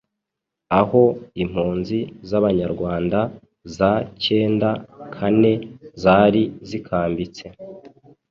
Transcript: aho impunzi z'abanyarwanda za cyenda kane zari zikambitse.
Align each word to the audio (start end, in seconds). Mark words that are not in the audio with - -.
aho 0.79 1.03
impunzi 1.43 1.99
z'abanyarwanda 2.29 3.19
za 3.75 3.91
cyenda 4.23 4.69
kane 5.15 5.53
zari 6.01 6.43
zikambitse. 6.67 7.45